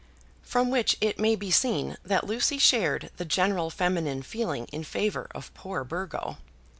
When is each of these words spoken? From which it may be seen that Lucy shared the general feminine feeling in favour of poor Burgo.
From 0.41 0.71
which 0.71 0.97
it 0.99 1.19
may 1.19 1.35
be 1.35 1.51
seen 1.51 1.95
that 2.03 2.23
Lucy 2.25 2.57
shared 2.57 3.11
the 3.17 3.23
general 3.23 3.69
feminine 3.69 4.23
feeling 4.23 4.65
in 4.71 4.83
favour 4.83 5.27
of 5.35 5.53
poor 5.53 5.83
Burgo. 5.83 6.37